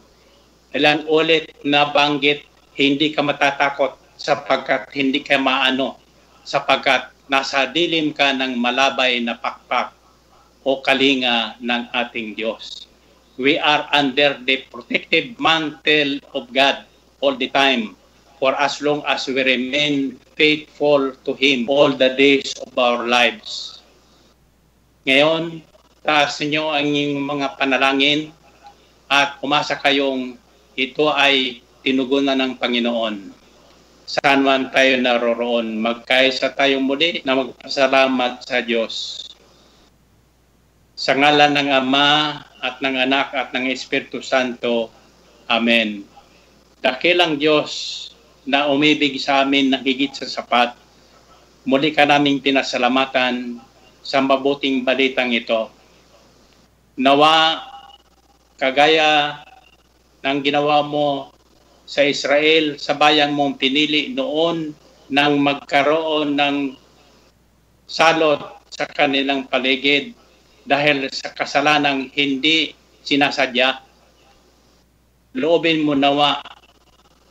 Ilan 0.75 1.07
ulit 1.09 1.55
na 1.63 1.89
banggit, 1.89 2.45
hindi 2.77 3.09
ka 3.15 3.25
matatakot 3.25 3.97
sapagkat 4.19 4.91
hindi 4.93 5.25
ka 5.25 5.41
maano, 5.41 5.97
sapagkat 6.45 7.16
nasa 7.27 7.67
dilim 7.67 8.15
ka 8.15 8.31
ng 8.31 8.55
malabay 8.55 9.19
na 9.19 9.35
pakpak 9.35 9.91
o 10.63 10.79
kalinga 10.79 11.59
ng 11.59 11.91
ating 11.91 12.35
Diyos. 12.35 12.87
We 13.37 13.61
are 13.61 13.85
under 13.93 14.39
the 14.41 14.65
protective 14.67 15.37
mantle 15.37 16.19
of 16.33 16.49
God 16.49 16.83
all 17.21 17.37
the 17.37 17.47
time 17.53 17.93
for 18.41 18.57
as 18.57 18.81
long 18.81 19.05
as 19.05 19.29
we 19.29 19.37
remain 19.43 20.17
faithful 20.33 21.13
to 21.23 21.31
Him 21.37 21.69
all 21.69 21.93
the 21.93 22.17
days 22.17 22.57
of 22.63 22.73
our 22.73 23.05
lives. 23.05 23.79
Ngayon, 25.05 25.61
taas 26.01 26.41
ninyo 26.41 26.73
ang 26.73 26.87
inyong 26.89 27.23
mga 27.23 27.47
panalangin 27.61 28.31
at 29.07 29.39
umasa 29.39 29.77
kayong 29.79 30.35
ito 30.75 31.07
ay 31.11 31.63
tinugunan 31.85 32.35
ng 32.35 32.53
Panginoon 32.59 33.36
saan 34.07 34.47
man 34.47 34.71
tayo 34.71 34.95
naroroon. 35.03 35.83
Magkaisa 35.83 36.55
tayong 36.55 36.87
muli 36.87 37.19
na 37.27 37.35
magpasalamat 37.35 38.39
sa 38.47 38.63
Diyos. 38.63 39.27
Sa 40.97 41.13
ngalan 41.13 41.53
ng 41.59 41.69
Ama 41.75 42.41
at 42.63 42.79
ng 42.79 42.95
Anak 43.03 43.35
at 43.35 43.51
ng 43.51 43.67
Espiritu 43.67 44.23
Santo. 44.23 44.89
Amen. 45.51 46.07
Dakilang 46.79 47.35
Diyos 47.35 48.09
na 48.47 48.71
umibig 48.71 49.19
sa 49.19 49.43
amin 49.43 49.75
ng 49.75 49.83
higit 49.83 50.15
sa 50.15 50.23
sapat, 50.23 50.71
muli 51.67 51.91
ka 51.91 52.07
naming 52.07 52.39
pinasalamatan 52.39 53.59
sa 53.99 54.23
mabuting 54.23 54.87
balitang 54.87 55.35
ito. 55.35 55.67
Nawa, 56.95 57.59
kagaya 58.55 59.43
ng 60.23 60.39
ginawa 60.41 60.79
mo 60.81 61.36
sa 61.87 62.03
Israel, 62.03 62.75
sa 62.75 62.99
bayang 62.99 63.31
mong 63.31 63.55
pinili 63.55 64.11
noon 64.11 64.75
nang 65.07 65.39
magkaroon 65.39 66.35
ng 66.35 66.75
salot 67.87 68.43
sa 68.67 68.83
kanilang 68.91 69.47
paligid 69.47 70.11
dahil 70.67 71.07
sa 71.07 71.31
kasalanang 71.31 72.11
hindi 72.11 72.75
sinasadya. 73.07 73.79
Loobin 75.39 75.87
mo 75.87 75.95
nawa 75.95 76.43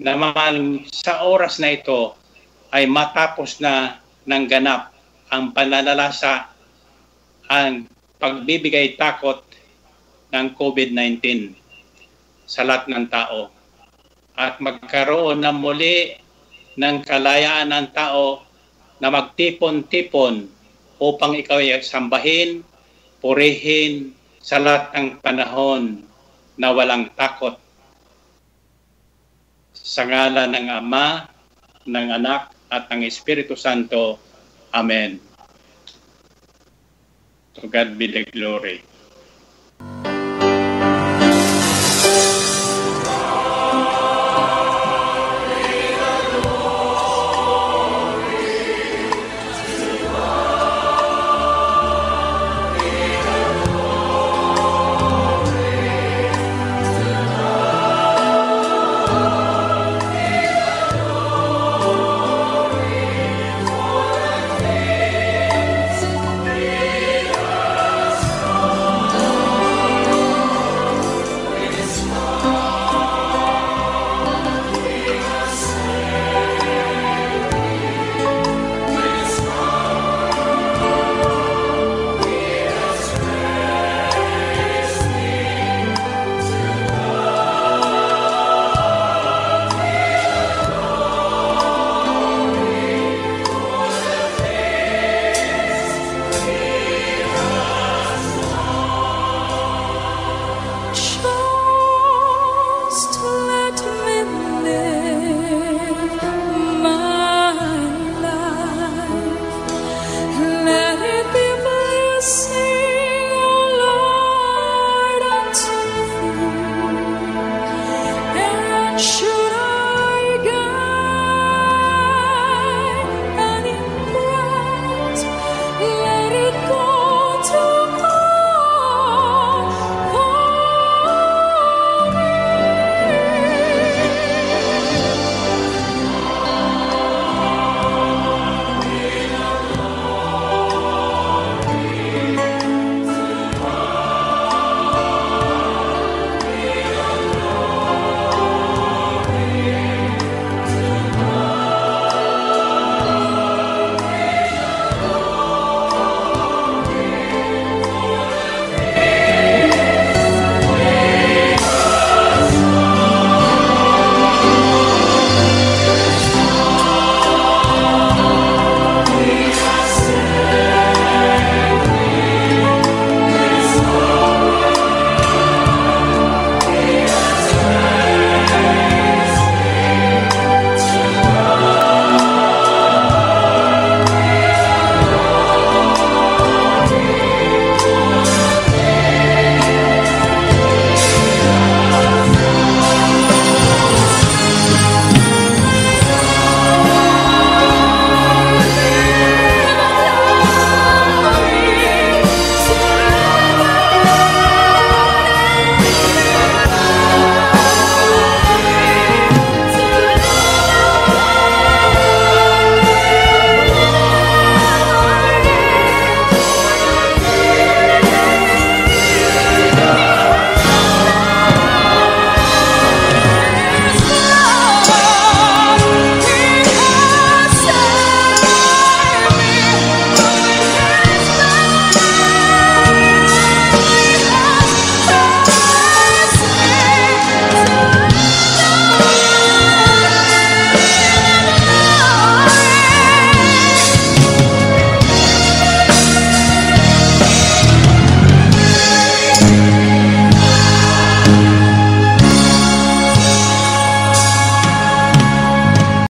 naman 0.01 0.88
sa 0.88 1.29
oras 1.29 1.61
na 1.61 1.77
ito 1.77 2.16
ay 2.73 2.88
matapos 2.88 3.61
na 3.61 4.01
ng 4.25 4.45
ganap 4.49 4.88
ang 5.29 5.53
pananalasa 5.53 6.49
ang 7.53 7.85
pagbibigay 8.16 8.97
takot 8.97 9.45
ng 10.33 10.47
COVID-19 10.57 11.53
sa 12.49 12.64
lahat 12.64 12.88
ng 12.88 13.05
tao 13.12 13.56
at 14.37 14.61
magkaroon 14.61 15.40
na 15.40 15.51
muli 15.51 16.16
ng 16.77 17.01
kalayaan 17.03 17.72
ng 17.72 17.88
tao 17.96 18.44
na 19.01 19.09
magtipon-tipon 19.09 20.49
upang 21.01 21.33
ikaw 21.37 21.61
ay 21.61 21.81
sambahin, 21.81 22.64
purihin 23.20 24.12
sa 24.40 24.61
lahat 24.61 24.92
ng 24.96 25.09
panahon 25.20 26.05
na 26.57 26.72
walang 26.72 27.09
takot. 27.16 27.57
Sa 29.72 30.05
ngala 30.05 30.49
ng 30.49 30.68
Ama, 30.72 31.29
ng 31.88 32.09
Anak, 32.16 32.57
at 32.70 32.90
ng 32.90 33.07
Espiritu 33.07 33.55
Santo. 33.55 34.18
Amen. 34.75 35.22
To 37.57 37.70
God 37.70 37.96
be 37.96 38.11
the 38.11 38.25
glory. 38.29 38.83